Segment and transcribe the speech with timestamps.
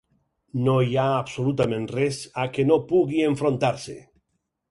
[0.67, 3.99] No hi ha absolutament res a què no pugui enfrontar-se.